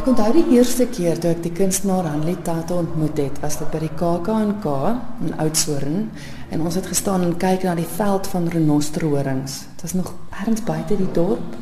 Ek 0.00 0.06
onthou 0.08 0.30
die 0.32 0.54
eerste 0.56 0.86
keer 0.88 1.18
toe 1.20 1.34
ek 1.34 1.42
die 1.44 1.50
kunstenaar 1.52 2.06
Hanlie 2.08 2.38
Tato 2.40 2.78
ontmoet 2.80 3.18
het, 3.20 3.36
was 3.42 3.58
dit 3.60 3.68
by 3.68 3.82
die 3.82 3.90
KAK&K 4.00 4.70
in 5.26 5.34
Oudtshoorn 5.44 6.06
en 6.48 6.62
ons 6.64 6.78
het 6.78 6.88
gestaan 6.88 7.26
en 7.26 7.34
kyk 7.42 7.66
na 7.68 7.74
die 7.76 7.88
veld 7.98 8.30
van 8.32 8.48
renosterhorings. 8.48 9.58
Dit 9.74 9.84
was 9.84 9.94
nog 9.98 10.14
ergens 10.38 10.64
buite 10.64 10.96
die 10.96 11.10
dorp. 11.12 11.58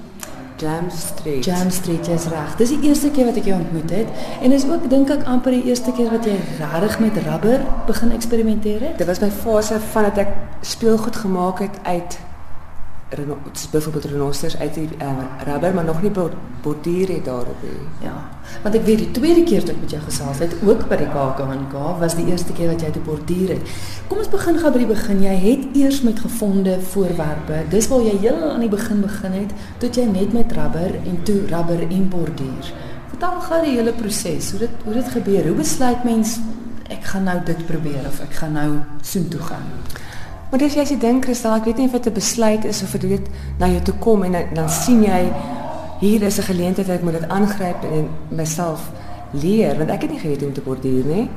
Jam 0.62 0.86
Street. 0.94 1.50
Jam 1.50 1.74
Street 1.74 2.12
is 2.14 2.28
reg. 2.30 2.54
Dis 2.62 2.76
die 2.76 2.78
eerste 2.86 3.10
keer 3.10 3.26
wat 3.32 3.42
ek 3.42 3.50
jou 3.50 3.58
ontmoet 3.58 3.96
het 3.96 4.24
en 4.38 4.54
dis 4.54 4.70
ook 4.70 4.86
dink 4.94 5.10
ek 5.16 5.26
amper 5.26 5.58
die 5.58 5.66
eerste 5.72 5.96
keer 5.98 6.14
wat 6.14 6.30
jy 6.30 6.38
regtig 6.62 6.98
met 7.08 7.22
rubber 7.26 7.66
begin 7.90 8.14
eksperimenteer 8.14 8.86
het. 8.86 9.02
Dit 9.02 9.10
was 9.10 9.18
my 9.24 9.34
fase 9.42 9.82
van 9.90 10.12
dat 10.12 10.28
ek 10.28 10.34
speelgoed 10.62 11.24
gemaak 11.26 11.66
het 11.66 11.82
uit 11.90 12.22
byvoorbeeld 13.70 14.04
renosters 14.04 14.56
uit 14.58 14.74
die 14.74 14.88
uh, 15.02 15.08
rubber, 15.46 15.74
maar 15.74 15.84
nog 15.84 16.02
nie 16.02 16.10
bo- 16.10 16.30
borduur 16.62 17.08
het 17.08 17.24
daarop 17.24 17.62
nie. 17.62 17.80
Ja, 18.08 18.28
want 18.62 18.74
ek 18.74 18.84
weet 18.84 18.98
die 18.98 19.10
tweede 19.10 19.42
keer 19.48 19.64
toe 19.64 19.74
ek 19.74 19.80
met 19.80 19.90
jou 19.90 20.02
gesels 20.04 20.38
het, 20.44 20.54
ook 20.66 20.88
by 20.88 20.96
die 21.00 21.08
KAK&K, 21.12 21.84
was 22.00 22.14
die 22.18 22.26
eerste 22.28 22.52
keer 22.52 22.68
wat 22.72 22.82
jy 22.84 22.90
te 22.90 23.00
borduur 23.06 23.48
het. 23.54 23.72
Kom 24.08 24.18
ons 24.18 24.28
begin 24.32 24.58
gou 24.60 24.72
by 24.74 24.82
die 24.82 24.90
begin. 24.90 25.22
Jy 25.24 25.36
het 25.44 25.64
eers 25.76 26.02
met 26.04 26.20
gevonde 26.20 26.76
voorwerpe. 26.92 27.62
Dis 27.72 27.88
waar 27.88 28.04
jy 28.04 28.16
heel 28.26 28.42
aan 28.50 28.60
die 28.60 28.68
begin 28.72 29.00
begin 29.00 29.32
het, 29.40 29.56
tot 29.78 29.96
jy 29.96 30.04
net 30.10 30.32
met 30.36 30.52
rubber 30.52 30.94
en 31.04 31.22
toe 31.24 31.40
rubber 31.48 31.86
en 31.88 32.08
borduur. 32.12 32.72
Vertel 33.14 33.40
gou 33.48 33.62
die 33.64 33.76
hele 33.78 33.92
proses, 33.96 34.50
hoe 34.50 34.60
dit 34.66 34.84
hoe 34.84 34.94
dit 34.94 35.08
gebeur. 35.16 35.46
Hoe 35.48 35.56
besluit 35.56 36.04
mens 36.04 36.36
ek 36.88 37.04
gaan 37.04 37.24
nou 37.28 37.38
dit 37.44 37.66
probeer 37.66 38.04
of 38.08 38.20
ek 38.24 38.36
gaan 38.42 38.52
nou 38.56 38.68
soontoe 39.02 39.40
gaan? 39.48 39.66
Maar 40.50 40.58
dis 40.58 40.74
jy's 40.74 40.88
die 40.88 40.98
ding 40.98 41.20
Kristal, 41.20 41.58
ek 41.58 41.64
weet 41.64 41.76
nie 41.76 41.86
of 41.86 41.92
dit 41.92 42.06
'n 42.06 42.12
besluit 42.12 42.64
is 42.64 42.82
of 42.82 42.92
dit 43.00 43.26
na 43.58 43.66
jou 43.66 43.82
toe 43.82 43.94
kom 43.98 44.22
en 44.22 44.32
dan, 44.32 44.44
dan 44.54 44.68
sien 44.68 45.02
jy 45.02 45.32
hier 46.00 46.22
is 46.22 46.38
'n 46.38 46.42
geleentheid 46.42 46.88
ek 46.88 47.02
moet 47.02 47.20
dit 47.20 47.28
aangryp 47.28 47.84
en 47.92 48.08
myself 48.28 48.90
leer 49.32 49.76
want 49.76 49.90
ek 49.90 50.02
het 50.02 50.10
nie 50.10 50.20
geweet 50.20 50.40
hoe 50.40 50.48
om 50.48 50.54
te 50.54 50.60
borduur 50.60 51.04
nie. 51.04 51.28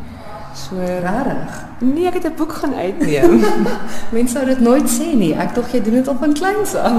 So 0.53 0.75
Regtig? 0.75 1.65
nee, 1.79 2.07
ek 2.07 2.13
het 2.13 2.25
'n 2.25 2.35
boek 2.37 2.53
gaan 2.53 2.73
uitneem. 2.75 3.39
Mense 4.15 4.33
sou 4.33 4.45
dit 4.45 4.59
nooit 4.59 4.89
sê 4.89 5.15
nie. 5.15 5.33
Ek 5.33 5.55
dink 5.55 5.67
jy 5.71 5.81
doen 5.81 5.93
dit 5.93 6.07
al 6.07 6.17
van 6.19 6.33
kleins 6.33 6.75
af. 6.75 6.91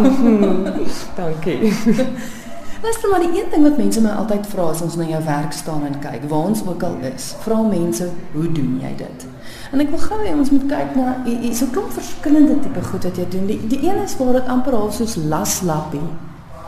Dankie. 1.17 1.73
Luister 2.83 3.11
maar, 3.11 3.21
die 3.21 3.43
een 3.43 3.51
ding 3.51 3.63
wat 3.63 3.77
mense 3.79 4.01
my 4.03 4.11
altyd 4.11 4.47
vra 4.51 4.65
as 4.73 4.81
ons 4.83 4.97
na 4.99 5.05
jou 5.07 5.21
werk 5.23 5.53
staan 5.55 5.85
en 5.87 6.01
kyk, 6.03 6.25
waar 6.31 6.49
ons 6.51 6.65
ook 6.67 6.83
al 6.83 6.97
is, 7.13 7.29
vra 7.45 7.61
mense, 7.63 8.09
hoe 8.33 8.49
doen 8.53 8.81
jy 8.83 8.91
dit? 8.99 9.27
En 9.71 9.81
ek 9.85 9.93
wil 9.93 10.03
gou 10.03 10.19
hê 10.19 10.33
ons 10.35 10.51
moet 10.51 10.65
kyk 10.67 10.97
na 10.99 11.13
hier 11.25 11.55
so 11.55 11.65
'n 11.65 11.71
klomp 11.77 11.93
verskillende 11.95 12.59
tipe 12.65 12.83
goed 12.83 13.05
wat 13.05 13.17
jy 13.17 13.29
doen. 13.31 13.47
Die 13.47 13.61
die 13.69 13.83
een 13.87 14.03
is 14.03 14.17
waar 14.19 14.33
dit 14.33 14.49
amper 14.49 14.75
half 14.75 14.95
soos 14.95 15.15
laslappie 15.17 16.09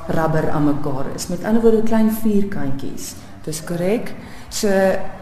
rubber 0.06 0.50
aan 0.50 0.64
mekaar 0.64 1.06
is. 1.14 1.28
Met 1.28 1.44
ander 1.44 1.62
woorde 1.62 1.82
klein 1.82 2.10
vierkantjies. 2.12 3.14
Dis 3.44 3.64
korrek. 3.64 4.14
So 4.48 4.68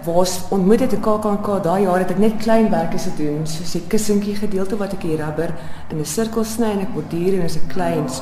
waar's 0.05 0.41
ontmoet 0.51 0.81
het 0.81 0.93
'n 0.93 1.01
KAK&K 1.01 1.63
daai 1.63 1.83
jaar 1.83 1.99
het 1.99 2.11
ek 2.11 2.19
net 2.19 2.37
klein 2.37 2.71
werkies 2.71 3.09
gedoen, 3.09 3.47
soos 3.47 3.73
die 3.73 3.87
kussentjie 3.89 4.37
gedeelte 4.37 4.77
wat 4.77 4.93
ek 4.93 5.01
die 5.01 5.17
rubber 5.17 5.55
in 5.91 5.99
'n 5.99 6.05
sirkel 6.05 6.45
sny 6.45 6.71
en 6.71 6.81
ek 6.81 6.95
borduur 6.95 7.35
en 7.35 7.43
is 7.43 7.57
'n 7.57 7.67
kleins. 7.69 8.21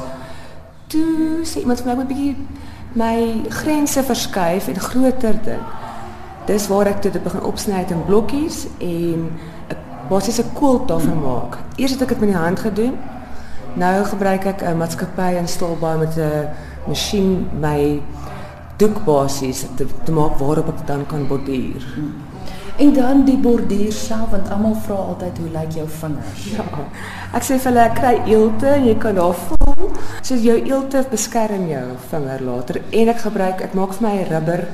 Toe 0.90 1.44
sê 1.46 1.62
iemand 1.62 1.80
vir 1.80 1.86
my 1.86 1.94
moet 1.94 2.04
'n 2.04 2.12
bietjie 2.12 2.36
my 2.92 3.16
grense 3.48 4.02
verskuif 4.02 4.68
en 4.68 4.80
groter 4.80 5.36
dink. 5.44 5.66
Dis 6.46 6.66
waar 6.66 6.86
ek 6.86 7.02
dit 7.02 7.22
begin 7.22 7.42
opsny 7.42 7.84
in 7.88 8.04
blokkies 8.04 8.66
en 8.78 9.30
'n 9.70 9.76
basiese 10.08 10.44
kool 10.54 10.86
daarvan 10.86 11.20
maak. 11.22 11.58
Eers 11.76 11.90
het 11.90 12.02
ek 12.02 12.08
dit 12.08 12.20
met 12.20 12.28
die 12.28 12.38
hand 12.38 12.60
gedoen. 12.60 12.94
Nou 13.74 14.04
gebruik 14.04 14.44
ek 14.44 14.62
'n 14.62 14.76
maatskappy 14.76 15.36
in 15.38 15.48
Stilbaai 15.48 15.98
met 15.98 16.16
'n 16.16 16.48
masjien 16.86 17.48
my 17.60 18.02
doek 18.76 19.04
basies 19.04 19.66
te, 19.76 19.86
te 20.04 20.12
maak 20.12 20.38
waarop 20.38 20.68
ek 20.68 20.86
dan 20.86 21.06
kan 21.06 21.26
borduur. 21.26 21.86
En 22.80 22.92
dan 22.96 23.24
die 23.24 23.36
borduur 23.36 23.92
self 23.92 24.30
want 24.32 24.48
almal 24.48 24.76
vra 24.86 24.94
altyd 25.12 25.38
hoe 25.38 25.48
lyk 25.52 25.74
jou 25.76 25.88
vingers? 26.00 26.44
Ja. 26.54 26.64
Ek 27.36 27.44
sê 27.44 27.58
vir 27.60 27.68
hulle 27.68 27.82
ek 27.84 27.98
kry 27.98 28.12
eelte 28.24 28.70
en 28.72 28.86
jy 28.88 28.94
kan 29.02 29.18
daar 29.18 29.36
voel. 29.36 29.90
So 30.24 30.38
jou 30.40 30.56
eelte 30.56 31.02
beskerm 31.10 31.68
jou 31.68 31.84
vinger 32.08 32.46
later 32.46 32.80
en 32.80 33.12
ek 33.12 33.20
gebruik 33.26 33.60
ek 33.68 33.76
maak 33.76 33.92
vir 33.98 34.06
my 34.06 34.14
'n 34.22 34.30
rubber 34.32 34.64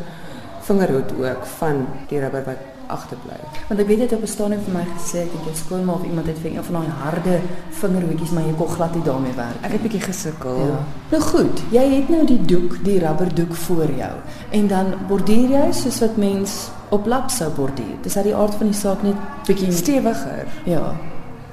vingerhoed 0.68 1.10
ook 1.18 1.46
van 1.58 1.86
die 2.08 2.20
rubber 2.22 2.46
wat 2.46 2.62
agterbly. 2.86 3.40
Want 3.68 3.80
ek 3.80 3.86
weet 3.86 4.00
het 4.04 4.12
op 4.12 4.22
'n 4.22 4.26
stadium 4.26 4.62
vir 4.62 4.74
my 4.78 4.84
gesê 4.94 5.18
ek 5.26 5.32
dink 5.32 5.44
jou 5.44 5.54
skoonma 5.54 5.92
of 5.92 6.04
iemand 6.04 6.26
het 6.26 6.38
vir 6.38 6.50
een 6.50 6.64
van 6.64 6.74
daai 6.74 6.92
harde 7.02 7.40
vingerhoedjies 7.70 8.30
maar 8.30 8.44
jy 8.46 8.54
kon 8.54 8.68
glad 8.68 8.94
nie 8.94 9.02
daarmee 9.02 9.34
werk. 9.34 9.58
Ek 9.62 9.72
het 9.72 9.82
bietjie 9.82 10.00
gesukkel. 10.00 10.58
Ja. 10.58 10.78
Nou 11.10 11.22
goed, 11.22 11.62
jy 11.70 11.84
het 11.96 12.08
nou 12.08 12.26
die 12.26 12.44
doek, 12.44 12.84
die 12.84 12.98
rubberdoek 12.98 13.54
voor 13.54 13.90
jou. 13.96 14.14
En 14.50 14.66
dan 14.66 14.94
borduur 15.08 15.50
jy 15.50 15.72
soos 15.72 16.00
wat 16.00 16.16
mens 16.16 16.70
op 16.90 17.06
lap 17.06 17.30
sou 17.30 17.50
borduur. 17.54 17.96
Dis 18.02 18.16
uit 18.16 18.28
die 18.30 18.36
aard 18.36 18.54
van 18.54 18.70
die 18.70 18.78
saak 18.78 19.02
net 19.02 19.20
bietjie 19.46 19.72
Stewiger. 19.72 20.46
Ja. 20.64 20.94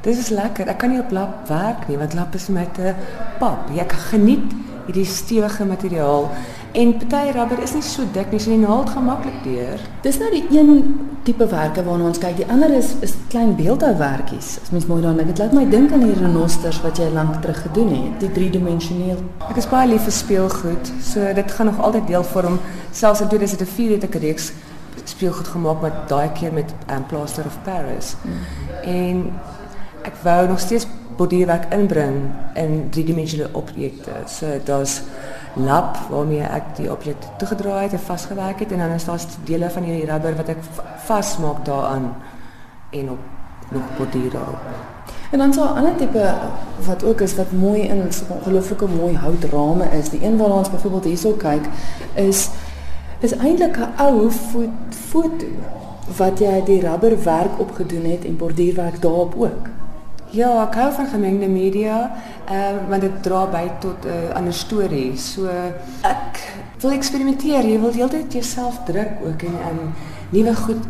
Dis 0.04 0.20
is 0.20 0.30
lekker. 0.36 0.68
Ek 0.68 0.82
kan 0.82 0.92
nie 0.92 1.00
op 1.00 1.14
lap 1.16 1.48
werk 1.48 1.88
nie 1.88 1.98
want 1.98 2.14
lap 2.14 2.36
is 2.36 2.50
my 2.52 2.66
te 2.76 2.94
pap. 3.40 3.72
Ek 3.80 3.96
geniet 4.12 4.52
hierdie 4.84 5.08
stewige 5.08 5.64
materiaal 5.66 6.28
en 6.76 6.92
party 6.98 7.32
rubber 7.32 7.62
is 7.64 7.72
nie 7.76 7.84
so 7.86 8.04
dik 8.12 8.34
nie, 8.34 8.40
so 8.42 8.52
die 8.52 8.60
naald 8.60 8.90
gaan 8.92 9.06
maklik 9.08 9.38
deur. 9.46 9.80
Dis 10.04 10.18
nou 10.20 10.28
die 10.34 10.44
een 10.52 10.82
tipe 11.24 11.46
werke 11.48 11.84
waarna 11.86 12.10
ons 12.10 12.20
kyk. 12.20 12.36
Die 12.42 12.48
ander 12.52 12.74
is 12.74 12.92
is 13.06 13.14
klein 13.32 13.54
beeldhouwerkies. 13.56 14.58
As 14.64 14.74
mens 14.74 14.90
mooi 14.90 15.00
daarna 15.06 15.24
kyk, 15.24 15.32
dit 15.32 15.44
laat 15.44 15.56
my 15.56 15.64
dink 15.72 15.94
aan 15.96 16.04
die 16.04 16.18
renosters 16.18 16.82
wat 16.84 17.00
jy 17.00 17.08
lank 17.14 17.40
terug 17.46 17.62
gedoen 17.68 17.94
het, 17.94 18.20
die 18.26 18.32
driedimensioneel. 18.36 19.22
Ek 19.48 19.62
is 19.62 19.70
baie 19.72 19.88
lief 19.94 20.04
vir 20.10 20.18
speelgoed, 20.18 20.94
so 21.14 21.32
dit 21.38 21.56
gaan 21.56 21.72
nog 21.72 21.80
altyd 21.80 22.10
deel 22.12 22.28
vorm. 22.34 22.60
Selfs 22.92 23.24
in 23.24 23.32
2004 23.32 23.96
het 23.96 24.10
ek 24.10 24.20
'n 24.20 24.26
reeks 24.28 24.52
speelgoed 25.04 25.48
gemaak 25.48 25.82
met 25.82 25.94
daai 26.08 26.32
keer 26.32 26.54
met 26.54 26.74
um, 26.92 27.06
Plaster 27.06 27.46
of 27.46 27.58
Paris. 27.64 28.16
Mm. 28.22 28.32
En 28.90 29.34
ek 30.04 30.16
wou 30.24 30.48
nog 30.48 30.60
steeds 30.60 30.88
borduurwerk 31.16 31.74
inbring 31.74 32.32
in 32.54 32.88
driedimensionele 32.90 33.50
objekte. 33.52 34.12
So 34.28 34.46
daar's 34.66 35.02
lap 35.54 35.98
waarmee 36.10 36.42
ek 36.42 36.74
die 36.80 36.90
objek 36.92 37.18
toegedraai 37.38 37.84
het 37.84 37.94
en 37.94 38.00
vasgewerk 38.08 38.60
het 38.60 38.72
en 38.72 38.82
dan 38.82 38.96
is 38.98 39.06
daar 39.06 39.22
dele 39.46 39.70
van 39.70 39.86
die 39.86 40.06
rubber 40.06 40.36
wat 40.36 40.50
ek 40.56 40.66
vasmaak 41.06 41.66
daaraan 41.66 42.16
en 42.90 43.10
op 43.10 43.32
nog 43.74 43.84
borduur 43.98 44.32
daarop. 44.32 44.60
En 45.32 45.40
dan 45.40 45.54
so 45.54 45.64
'n 45.64 45.78
ander 45.78 45.96
tipe 45.96 46.34
wat 46.86 47.04
ook 47.04 47.22
is 47.22 47.36
wat 47.36 47.52
mooi 47.52 47.82
in 47.82 48.14
so 48.14 48.24
'n 48.30 48.38
ongelooflike 48.38 48.86
mooi 48.86 49.16
houtrame 49.16 49.86
is. 50.00 50.10
Die 50.10 50.26
een 50.26 50.38
waarna 50.38 50.56
ons 50.56 50.70
byvoorbeeld 50.70 51.04
hierso 51.04 51.32
kyk 51.32 51.66
is 52.14 52.50
is 53.24 53.36
eintlik 53.40 53.78
'n 53.78 53.94
ou 54.06 54.30
fo 54.30 54.68
foto 54.90 55.48
wat 56.18 56.40
jy 56.40 56.64
die 56.66 56.82
rubberwerk 56.82 57.60
opgedoen 57.60 58.06
het 58.12 58.26
en 58.26 58.38
borduurwerk 58.38 59.02
daarop 59.02 59.36
ook. 59.36 59.70
Ja, 60.30 60.50
ek 60.64 60.76
hou 60.76 60.92
van 60.94 61.08
gemengde 61.08 61.48
media, 61.48 62.12
ehm 62.46 62.76
uh, 62.76 62.90
want 62.90 63.02
dit 63.02 63.24
dra 63.24 63.46
by 63.46 63.66
tot 63.80 64.06
'n 64.06 64.08
uh, 64.08 64.36
ander 64.36 64.54
storie. 64.54 65.18
So 65.18 65.48
ek 66.02 66.40
wil 66.82 66.92
eksperimenteer. 66.92 67.66
Jy 67.66 67.80
wil 67.80 67.94
heeltyd 67.94 68.34
jouself 68.34 68.80
druk 68.86 69.12
ook 69.26 69.42
en 69.42 69.56
um, 69.70 69.94
nuwe 70.30 70.56
goed. 70.56 70.84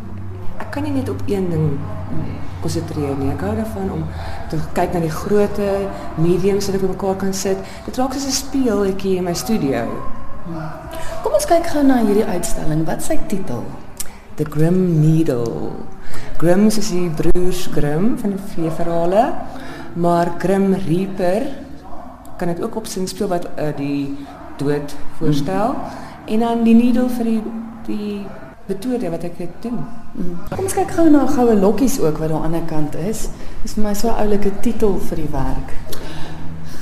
Ek 0.58 0.72
kan 0.72 0.84
nie 0.84 0.92
net 0.92 1.10
op 1.10 1.22
een 1.26 1.50
ding 1.50 1.78
konsentreer 2.62 3.16
nie. 3.20 3.32
Ek 3.32 3.42
hou 3.42 3.56
daarvan 3.56 3.92
om 3.92 4.04
te 4.50 4.58
kyk 4.74 4.94
na 4.94 5.00
die 5.00 5.14
grootte, 5.22 5.70
mediums 6.16 6.66
wat 6.66 6.76
ek 6.76 6.82
bymekaar 6.82 7.16
kan 7.16 7.34
sit. 7.34 7.58
Dit 7.86 7.98
raak 7.98 8.14
soos 8.14 8.26
'n 8.26 8.40
speeltjie 8.42 9.18
in 9.18 9.24
my 9.24 9.34
studio. 9.34 9.86
Kom 11.24 11.38
ons 11.38 11.46
kyk 11.48 11.70
gou 11.72 11.82
na 11.88 12.02
hierdie 12.04 12.26
uitstalling. 12.28 12.82
Wat 12.84 13.00
is 13.00 13.06
sy 13.08 13.16
titel? 13.32 13.62
The 14.36 14.44
Grim 14.44 15.00
Needle. 15.00 15.72
Grimm 16.42 16.66
is 16.68 16.90
die 16.92 17.06
broers 17.16 17.62
Grimm 17.72 18.18
van 18.20 18.34
die 18.34 18.48
vier 18.52 18.74
verhale, 18.76 19.22
maar 19.96 20.34
Grim 20.42 20.74
Reaper 20.74 21.46
kan 22.42 22.52
dit 22.52 22.60
ook 22.60 22.76
op 22.82 22.90
sin 22.92 23.08
speel 23.08 23.32
wat 23.32 23.48
uh, 23.56 23.70
die 23.78 24.18
dood 24.60 24.96
voorstel 25.22 25.78
mm. 25.78 26.04
en 26.36 26.44
dan 26.44 26.66
die 26.68 26.76
needle 26.76 27.08
vir 27.16 27.30
die 27.30 27.42
die 27.88 28.12
metode 28.68 29.12
wat 29.14 29.24
ek 29.24 29.40
dit 29.40 29.56
doen. 29.64 29.80
Mm. 30.18 30.36
Kom 30.52 30.68
ons 30.68 30.76
kyk 30.76 30.92
gou 30.98 31.08
na 31.08 31.24
goue 31.32 31.56
lokkies 31.56 32.02
ook 32.04 32.20
wat 32.20 32.34
daar 32.34 32.44
aan 32.44 32.58
die 32.58 32.66
ander 32.66 32.68
kant 32.68 33.00
is. 33.00 33.30
Dis 33.64 33.78
vir 33.80 33.88
my 33.88 33.96
so 33.96 34.12
'n 34.12 34.20
oulike 34.28 34.52
titel 34.60 35.00
vir 35.08 35.24
die 35.24 35.32
werk. 35.32 35.72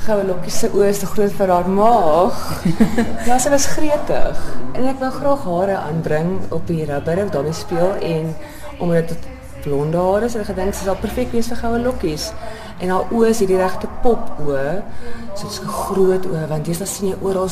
Goue 0.02 0.22
lokkies 0.26 0.56
se 0.58 0.68
oë 0.74 0.88
is 0.90 0.98
te 0.98 1.06
groot 1.06 1.34
vir 1.38 1.50
haar 1.52 1.68
maag. 1.70 2.38
ja, 3.28 3.36
sy 3.38 3.52
was 3.52 3.68
gretig 3.70 4.40
en 4.74 4.88
ek 4.90 4.98
wou 4.98 5.10
graag 5.14 5.44
hare 5.46 5.76
aanbring 5.78 6.32
op 6.56 6.64
die 6.66 6.82
rubber 6.88 7.20
of 7.22 7.30
daarmee 7.30 7.54
speel 7.54 7.92
en 8.08 8.32
omdat 8.82 9.12
dit 9.12 9.28
blonde 9.62 10.00
hare 10.02 10.26
is, 10.26 10.34
het 10.34 10.42
ek 10.42 10.48
gedink 10.50 10.74
sy 10.74 10.88
sal 10.88 10.98
perfek 10.98 11.30
wees 11.36 11.52
vir 11.52 11.60
goue 11.60 11.78
lokkies. 11.84 12.32
En 12.82 12.90
haar 12.90 13.14
oë 13.14 13.30
is 13.30 13.44
hierdie 13.44 13.60
regte 13.60 13.90
pop 14.02 14.42
oë. 14.42 14.80
So 15.36 15.46
dit's 15.46 15.60
'n 15.62 15.70
groot 15.70 16.26
oë 16.32 16.48
want 16.50 16.66
jy 16.66 16.74
sien 16.82 17.12
jy 17.12 17.20
oral 17.22 17.46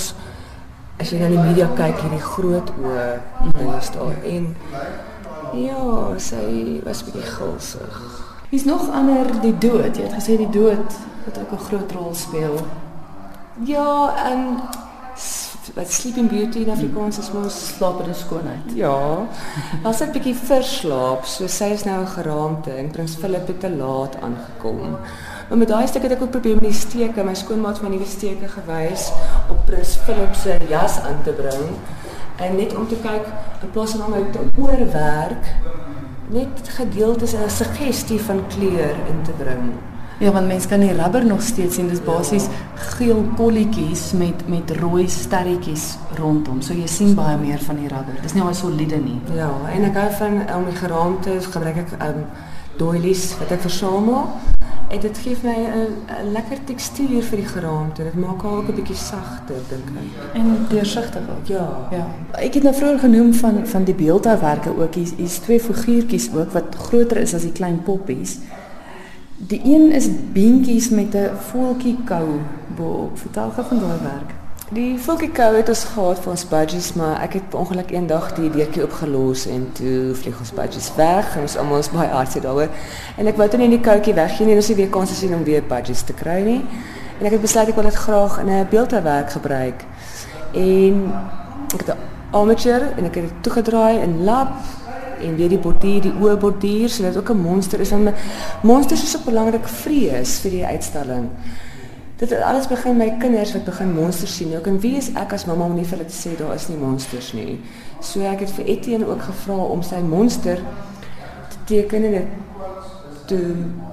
as 1.01 1.13
jy 1.13 1.21
na 1.21 1.29
die 1.29 1.39
media 1.39 1.69
kyk 1.79 2.03
hierdie 2.03 2.25
groot 2.33 2.75
oë 2.83 3.07
binne 3.55 3.79
staan 3.81 4.19
en 4.25 4.51
ja, 5.55 5.79
sy 6.19 6.83
was 6.85 7.05
bietjie 7.07 7.31
gulsig. 7.31 8.30
Wie's 8.51 8.65
nog 8.65 8.91
ander 8.91 9.29
die 9.41 9.59
dood? 9.59 9.95
Jy 9.97 10.09
het 10.09 10.17
gesê 10.19 10.35
die 10.37 10.51
dood 10.51 10.95
wat 11.25 11.37
ook 11.39 11.53
'n 11.53 11.65
groot 11.69 11.93
rol 11.93 12.15
speel. 12.15 12.57
Ja, 13.63 14.15
en 14.31 14.59
wat 15.75 15.93
sleeping 15.93 16.29
beauty 16.29 16.59
in 16.59 16.71
Afrikaans 16.71 17.19
is 17.19 17.33
mos 17.33 17.77
slapende 17.77 18.15
skoonheid. 18.15 18.73
Ja. 18.75 19.27
Het 19.83 20.01
'n 20.01 20.13
bietjie 20.13 20.35
verslaap, 20.35 21.25
so 21.25 21.47
sy 21.47 21.65
is 21.65 21.85
nou 21.85 22.01
'n 22.01 22.07
geraamte 22.07 22.71
en 22.71 22.91
Prins 22.91 23.15
Philip 23.15 23.47
het 23.47 23.61
te 23.61 23.71
laat 23.71 24.17
aangekom. 24.21 24.97
Maar 25.49 25.59
met 25.59 25.69
daai 25.69 25.87
stuk 25.87 26.03
het 26.03 26.13
ek 26.13 26.23
ook 26.23 26.31
probeer 26.31 26.55
met 26.55 26.65
die 26.65 26.73
steke, 26.73 27.23
my 27.25 27.35
skoonmaat 27.35 27.83
my 27.83 27.89
nuwe 27.89 28.07
steke 28.07 28.49
gewys 28.49 29.13
op 29.51 29.65
Prins 29.65 29.97
Philip 29.97 30.35
se 30.35 30.59
jas 30.69 31.01
aan 31.01 31.23
te 31.23 31.31
bring. 31.31 31.71
En 32.37 32.57
net 32.57 32.77
om 32.77 32.89
te 32.89 32.97
kyk 32.97 33.25
in 33.63 33.71
plaas 33.71 33.91
van 33.91 34.07
om 34.07 34.15
uit 34.15 34.33
te 34.33 34.39
oorwerk, 34.57 35.45
net 36.33 36.69
gedeeltes 36.77 37.33
'n 37.35 37.51
suggestie 37.51 38.21
van 38.21 38.47
kleur 38.47 38.95
in 39.09 39.23
te 39.23 39.31
bring. 39.31 39.73
Ja, 40.19 40.31
want 40.31 40.47
mense 40.47 40.69
kan 40.69 40.81
die 40.81 40.93
rubber 40.93 41.27
nog 41.27 41.43
steeds 41.43 41.75
sien. 41.75 41.89
Dis 41.89 42.03
basies 42.05 42.47
geel 42.75 43.25
kolletjies 43.37 44.13
met 44.13 44.49
met 44.49 44.71
rooi 44.71 45.09
sterretjies 45.09 45.97
rondom. 46.19 46.61
So 46.63 46.75
jy 46.75 46.87
sien 46.87 47.15
baie 47.15 47.37
meer 47.37 47.59
van 47.59 47.77
die 47.77 47.89
rubber. 47.89 48.19
Dis 48.23 48.33
nie 48.33 48.43
al 48.43 48.55
soliede 48.55 48.97
nie. 48.97 49.21
Ja, 49.35 49.51
en 49.73 49.85
ek 49.85 49.97
hou 49.97 50.11
van 50.19 50.43
om 50.57 50.65
die 50.65 50.77
geraamte 50.77 51.41
gebruik 51.41 51.77
ek 51.77 51.97
um 52.09 52.25
doilies 52.77 53.39
wat 53.39 53.51
ek 53.51 53.61
versamel. 53.61 54.27
En 54.91 55.01
dit 55.01 55.19
gee 55.19 55.37
my 55.43 55.57
'n 55.57 56.33
lekker 56.33 56.65
tekstuur 56.65 57.23
vir 57.23 57.37
die 57.37 57.47
geraamte. 57.47 58.03
Dit 58.03 58.15
maak 58.15 58.43
haar 58.43 58.53
ook 58.53 58.69
'n 58.69 58.75
bietjie 58.75 58.97
sagter 58.97 59.61
dink 59.69 59.89
ek. 60.03 60.35
En 60.35 60.67
deursigtig 60.69 61.23
ook. 61.23 61.47
Ja. 61.47 61.89
Ja. 61.91 62.07
Ek 62.31 62.55
het 62.55 62.63
nou 62.63 62.75
vroeër 62.75 62.99
genoem 62.99 63.35
van 63.35 63.67
van 63.67 63.85
die 63.85 63.95
beeldhouwerke 63.95 64.79
ook. 64.79 64.95
Hier's 64.95 65.13
hier's 65.17 65.39
twee 65.39 65.61
figuurtjies 65.61 66.35
ook 66.35 66.53
wat 66.53 66.75
groter 66.75 67.17
is 67.17 67.35
as 67.35 67.43
die 67.43 67.53
klein 67.53 67.83
poppies. 67.83 68.39
Die 69.37 69.61
een 69.65 69.93
is 69.93 70.09
beentjies 70.33 70.89
met 70.89 71.15
'n 71.15 71.31
voeltjie 71.37 71.97
kou 72.05 72.29
bo. 72.77 73.11
Vertel 73.15 73.51
gou 73.51 73.67
van 73.67 73.79
daai 73.79 73.99
werk. 74.03 74.40
Die 74.71 74.93
voeltjie 75.03 75.33
kou 75.35 75.49
het 75.57 75.67
ons 75.73 75.81
gehad 75.91 76.21
vir 76.23 76.31
ons 76.31 76.43
budgies, 76.47 76.89
maar 76.95 77.17
ek 77.25 77.33
het 77.41 77.55
ongelukkig 77.59 77.97
eendag 77.97 78.29
die 78.37 78.47
deurtjie 78.55 78.85
opgelos 78.85 79.49
en 79.51 79.65
toe 79.75 80.13
vlieg 80.15 80.37
ons 80.39 80.53
budgies 80.55 80.85
weg 80.95 81.33
en 81.35 81.43
ons 81.43 81.57
almal 81.59 81.81
is 81.83 81.89
baie 81.91 82.07
hartseer 82.13 82.45
daaroor. 82.45 82.85
En 83.19 83.27
ek 83.27 83.41
wou 83.41 83.49
toe 83.51 83.59
nie 83.59 83.67
die 83.73 83.81
koutjie 83.83 84.13
weggee 84.15 84.47
nie, 84.47 84.55
ons 84.55 84.69
het 84.71 84.79
weer 84.79 84.93
kans 84.95 85.11
gesien 85.11 85.35
om 85.35 85.43
weer 85.43 85.65
budgies 85.67 86.05
te 86.07 86.15
kry 86.15 86.37
nie. 86.47 86.61
En 87.19 87.27
ek 87.27 87.35
het 87.35 87.43
besluit 87.43 87.73
ek 87.73 87.81
wil 87.81 87.89
dit 87.89 87.99
graag 87.99 88.37
in 88.45 88.51
'n 88.55 88.69
beeldhouwerk 88.71 89.33
gebruik. 89.35 89.83
En 90.55 90.95
ek 91.75 91.81
het 91.83 91.91
'n 91.91 91.99
armature 92.31 92.93
en 92.97 93.05
ek 93.11 93.15
het 93.15 93.25
dit 93.27 93.43
toegedraai 93.43 93.99
in 93.99 94.23
lap 94.23 94.55
en 95.21 95.37
weer 95.37 95.49
die 95.49 95.59
borduur, 95.59 96.01
die 96.01 96.15
oë 96.15 96.37
borduur 96.39 96.89
sodat 96.89 97.17
ook 97.17 97.31
'n 97.31 97.43
monster 97.43 97.81
is 97.81 97.91
want 97.91 98.15
monsters 98.63 99.03
is 99.03 99.11
so 99.11 99.19
belangrik 99.25 99.67
vrees 99.67 100.39
vir 100.39 100.51
die 100.51 100.67
uitstalling. 100.67 101.29
Dit 102.21 102.31
het 102.31 102.43
alles 102.43 102.67
begin 102.67 102.97
met 102.97 103.07
my 103.09 103.19
kinders 103.19 103.53
wat 103.53 103.65
begin 103.65 103.95
monsters 103.95 104.37
sien. 104.37 104.57
Ook 104.57 104.67
en 104.67 104.81
wie 104.81 104.97
is 104.97 105.07
ek 105.17 105.33
as 105.33 105.47
mamma 105.49 105.65
om 105.65 105.75
nie 105.75 105.87
vir 105.89 105.97
hulle 105.97 106.09
te 106.11 106.17
sê 106.17 106.35
daar 106.37 106.53
is 106.53 106.67
nie 106.69 106.77
monsters 106.77 107.31
nie. 107.33 107.55
So 108.05 108.21
ek 108.29 108.45
het 108.45 108.53
vir 108.59 108.69
Etienne 108.75 109.09
ook 109.09 109.23
gevra 109.25 109.57
om 109.57 109.81
sy 109.83 110.03
monster 110.05 110.61
te 111.49 111.63
teken 111.71 112.05
en 112.11 112.19
dit 112.19 112.29
toe 113.33 113.41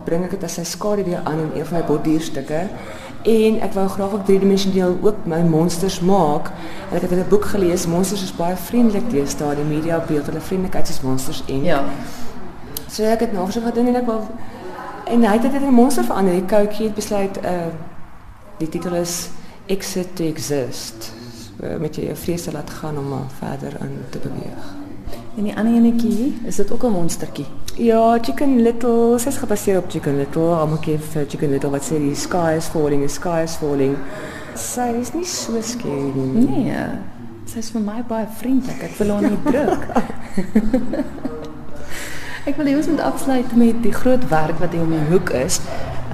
bring 0.04 0.28
ek 0.28 0.36
dit 0.36 0.44
as 0.44 0.60
sy 0.60 0.68
skade 0.68 1.08
weer 1.08 1.24
aan 1.24 1.40
in 1.46 1.56
een 1.56 1.72
van 1.72 1.80
my 1.80 1.86
borduurstukke. 1.88 2.68
En 3.24 3.64
ek 3.64 3.74
wou 3.80 3.88
graag 3.96 4.20
ook 4.20 4.28
driedimensioneel 4.28 5.00
ook 5.08 5.24
my 5.24 5.40
monsters 5.48 6.04
maak. 6.04 6.52
En 6.92 7.00
ek 7.00 7.08
het 7.08 7.12
in 7.16 7.24
'n 7.24 7.32
boek 7.32 7.46
gelees 7.56 7.88
monsters 7.88 8.28
is 8.28 8.36
baie 8.36 8.56
vriendelik 8.56 9.10
deesdae 9.10 9.56
die 9.56 9.72
media 9.76 10.04
beeld 10.08 10.26
hulle 10.26 10.44
vriendelikheid 10.44 10.90
as 10.90 11.02
monsters 11.02 11.44
en 11.48 11.64
Ja. 11.64 11.84
So 12.90 13.04
ek 13.04 13.20
het 13.20 13.32
navorsing 13.32 13.66
gedoen 13.66 13.88
en 13.88 13.96
ek 13.96 14.06
wou 14.06 14.22
en 15.06 15.24
hy 15.24 15.34
het 15.34 15.42
dit 15.42 15.54
in 15.54 15.68
'n 15.68 15.74
monster 15.74 16.04
verander. 16.04 16.34
Die 16.34 16.46
koutjie 16.46 16.86
het 16.86 16.96
besluit 16.96 17.38
uh 17.38 17.72
die 18.58 18.70
titel 18.70 18.94
is 18.94 19.30
Exit 19.68 20.16
to 20.16 20.24
Exist. 20.24 21.12
So, 21.58 21.80
met 21.80 21.96
jou 21.96 22.16
vrese 22.16 22.52
laat 22.52 22.70
gaan 22.70 22.98
om 22.98 23.14
verder 23.40 23.78
aan 23.82 23.98
te 24.10 24.20
beweeg. 24.24 24.76
En 25.38 25.44
die 25.44 25.54
ander 25.56 25.74
enetjie, 25.74 26.34
is 26.46 26.56
dit 26.56 26.72
ook 26.72 26.84
'n 26.84 26.92
monstertjie? 26.92 27.46
Ja, 27.76 28.18
Chicken 28.22 28.62
Little, 28.62 29.20
sy 29.20 29.28
is 29.28 29.38
gebaseer 29.38 29.78
op 29.78 29.90
Chicken 29.90 30.18
Little. 30.18 30.56
Almal 30.56 30.78
ken 30.78 31.00
vir 31.00 31.26
Chicken 31.30 31.50
Little 31.50 31.70
wat 31.70 31.84
sê 31.84 31.98
die 31.98 32.16
sky 32.16 32.56
is 32.58 32.66
falling, 32.66 33.02
the 33.02 33.08
sky 33.08 33.42
is 33.44 33.56
falling. 33.56 33.98
Sy 34.56 34.98
is 35.02 35.14
nie 35.14 35.26
so 35.26 35.62
skerry 35.62 36.12
nie. 36.16 36.48
Nee. 36.48 36.88
Sy's 37.46 37.70
vir 37.70 37.82
my 37.82 38.04
baie 38.08 38.28
vriendelik. 38.38 38.82
Ek 38.82 38.98
wil 38.98 39.10
haar 39.10 39.22
nie 39.22 39.38
druk. 39.44 39.88
ek 42.48 42.56
wil 42.56 42.70
hê 42.70 42.76
ons 42.80 42.88
moet 42.88 43.04
afsluit 43.04 43.56
met 43.60 43.80
die 43.84 43.94
groot 43.94 44.24
werk 44.32 44.60
wat 44.62 44.72
hier 44.72 44.86
om 44.86 44.94
die 44.94 45.08
hoek 45.12 45.34
is. 45.36 45.60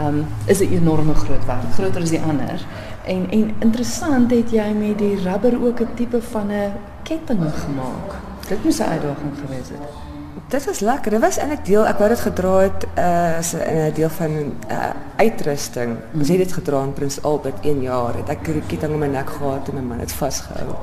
Um, 0.01 0.25
is 0.49 0.59
'n 0.59 0.73
enorme 0.73 1.13
groot 1.13 1.45
werk, 1.45 1.69
groter 1.77 2.01
as 2.01 2.09
die 2.09 2.21
ander. 2.21 2.65
En 3.05 3.29
en 3.29 3.51
interessant 3.59 4.31
het 4.31 4.49
jy 4.51 4.73
met 4.73 4.97
die 4.97 5.15
rubber 5.21 5.53
ook 5.65 5.81
'n 5.81 5.93
tipe 5.95 6.21
van 6.21 6.47
'n 6.51 6.73
ketting 7.03 7.43
gemaak. 7.65 8.09
Dit 8.47 8.63
moes 8.63 8.79
'n 8.79 8.83
uitdaging 8.83 9.33
gewees 9.41 9.69
het. 9.69 9.85
Dit 10.47 10.65
was 10.65 10.79
lekker. 10.79 11.11
Dit 11.11 11.21
was 11.21 11.37
eintlik 11.37 11.65
deel 11.65 11.87
ek 11.87 11.97
wou 11.97 12.09
dit 12.09 12.19
gedra 12.19 12.57
het 12.57 12.85
uh, 12.97 13.37
as 13.37 13.53
'n 13.53 13.93
deel 13.93 14.09
van 14.09 14.31
uh, 14.71 14.89
uitrusting. 15.15 15.97
Ons 16.13 16.29
het 16.29 16.37
dit 16.37 16.67
in 16.67 16.93
Prins 16.93 17.21
Albert 17.21 17.59
1 17.61 17.81
jaar. 17.81 18.13
Het 18.15 18.29
ek 18.29 18.45
die 18.45 18.61
ketting 18.67 18.93
om 18.93 18.99
my 18.99 19.07
nek 19.07 19.29
gehad 19.29 19.67
en 19.67 19.73
my 19.75 19.81
man 19.81 19.99
het 19.99 20.11
vasgehou. 20.11 20.75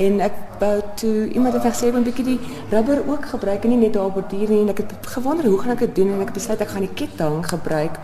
En 0.00 0.20
ek 0.24 0.36
wou 0.60 0.76
toe 1.00 1.28
iemand 1.28 1.54
het 1.54 1.66
gesê 1.68 1.92
'n 1.92 2.02
bietjie 2.02 2.24
die 2.24 2.40
rubber 2.70 3.02
ook 3.06 3.26
gebruik 3.26 3.64
en 3.64 3.70
nie 3.70 3.78
net 3.78 3.92
daar 3.92 4.12
borduur 4.12 4.48
nie 4.48 4.60
en 4.60 4.68
ek 4.68 4.78
het 4.78 4.92
gewonder 5.06 5.46
hoe 5.46 5.58
gaan 5.60 5.70
ek 5.76 5.78
dit 5.78 5.94
doen 5.94 6.12
en 6.12 6.20
ek 6.20 6.32
besluit 6.32 6.60
ek 6.60 6.68
gaan 6.68 6.86
die 6.88 6.94
ketting 6.94 7.48
gebruik 7.48 7.98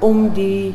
om 0.00 0.32
die 0.32 0.74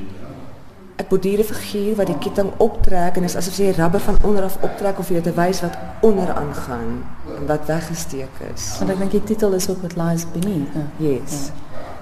ek 0.96 1.10
borduur 1.10 1.40
'n 1.40 1.44
figuur 1.44 1.96
wat 1.96 2.08
die 2.08 2.18
ketting 2.18 2.52
optrek 2.58 3.18
en 3.18 3.24
is 3.24 3.36
asof 3.36 3.58
jy 3.58 3.72
rubber 3.72 4.00
van 4.00 4.18
onder 4.24 4.44
af 4.44 4.58
optrek 4.62 5.00
of 5.00 5.10
jy 5.10 5.22
te 5.22 5.34
wys 5.34 5.62
wat 5.62 5.78
onder 6.02 6.34
aangaan 6.34 7.04
en 7.38 7.48
wat 7.48 7.66
weggesteek 7.66 8.36
is. 8.54 8.78
Want 8.80 8.92
ek 8.92 8.98
dink 8.98 9.12
die 9.12 9.24
titel 9.24 9.54
is 9.54 9.70
ook 9.70 9.82
what 9.82 9.96
lies 9.96 10.26
beneath. 10.32 10.74
Ja. 10.74 11.08
Yes. 11.08 11.52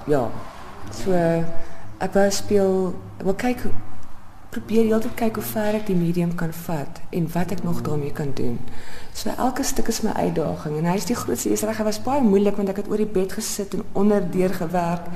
Ja. 0.06 0.30
So 0.92 1.12
ek 1.98 2.14
wou 2.14 2.30
speel, 2.30 2.94
ek 3.18 3.26
wil 3.26 3.36
kyk 3.36 3.60
probeer 4.52 4.84
heeltyd 4.90 5.14
kyk 5.16 5.38
hoe 5.40 5.46
ver 5.48 5.78
ek 5.78 5.86
die 5.88 5.96
medium 5.96 6.34
kan 6.36 6.52
vat 6.66 7.00
en 7.16 7.28
wat 7.32 7.54
ek 7.56 7.64
nog 7.64 7.80
daarmee 7.86 8.12
kan 8.12 8.34
doen. 8.36 8.58
So 9.16 9.32
elke 9.38 9.64
stuk 9.64 9.88
is 9.88 10.02
my 10.04 10.12
uitdaging 10.18 10.76
en 10.80 10.90
hy 10.92 10.98
is 11.00 11.08
die 11.08 11.16
grootste 11.16 11.54
is 11.56 11.64
reg, 11.64 11.80
hy 11.80 11.88
was 11.88 12.02
baie 12.04 12.24
moeilik 12.26 12.60
want 12.60 12.72
ek 12.74 12.84
het 12.84 12.92
oor 12.92 13.00
die 13.00 13.08
bed 13.08 13.32
gesit 13.38 13.78
en 13.78 13.86
onder 13.96 14.26
deur 14.34 14.52
gewerk 14.60 15.08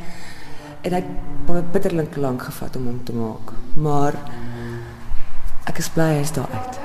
en 0.85 0.95
hy 0.95 1.01
het 1.01 1.71
bitterlik 1.73 2.15
lank 2.15 2.47
gevat 2.47 2.79
om 2.79 2.87
hom 2.91 3.03
te 3.03 3.15
maak. 3.17 3.51
Maar 3.75 4.15
ek 5.67 5.83
is 5.83 5.91
bly 5.91 6.13
hy's 6.21 6.31
daar 6.35 6.51
uit. 6.55 6.79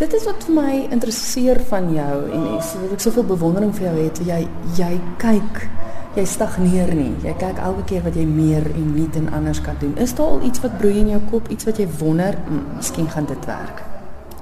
Dit 0.00 0.14
is 0.16 0.24
wat 0.28 0.44
vir 0.48 0.56
my 0.56 0.74
interesseer 0.88 1.60
van 1.68 1.90
jou 1.94 2.14
en 2.28 2.44
is 2.58 2.74
wat 2.82 2.94
ek 2.96 3.04
soveel 3.04 3.26
bewondering 3.28 3.72
vir 3.76 3.88
jou 3.88 3.96
het. 4.02 4.20
Jy 4.24 4.40
jy 4.76 4.94
kyk, 5.20 5.64
jy 6.14 6.24
stagneer 6.26 6.94
nie. 6.94 7.12
Jy 7.22 7.34
kyk 7.38 7.58
elke 7.62 7.84
keer 7.86 8.02
wat 8.02 8.16
jy 8.18 8.24
meer 8.26 8.66
en 8.74 8.94
nuut 8.96 9.16
en 9.16 9.32
anders 9.32 9.60
kan 9.60 9.78
doen. 9.78 9.94
Is 9.96 10.14
daar 10.14 10.26
al 10.26 10.42
iets 10.42 10.60
wat 10.60 10.78
broei 10.78 10.98
in 10.98 11.08
jou 11.14 11.20
kop, 11.30 11.48
iets 11.48 11.64
wat 11.64 11.78
jy 11.78 11.88
wonder, 11.98 12.34
"Hm, 12.46 12.76
miskien 12.76 13.08
gaan 13.10 13.24
dit 13.24 13.46
werk? 13.46 13.82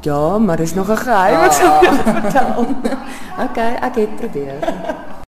Ja, 0.01 0.39
maar 0.39 0.57
dis 0.57 0.75
nog 0.75 0.91
'n 0.91 0.97
geheim 0.97 1.41
wat 1.41 1.45
ek 1.45 1.53
sal 1.53 1.83
vertel. 2.21 2.67
okay, 3.45 3.75
ek 3.75 3.95
het 3.95 4.17
probeer. 4.17 4.59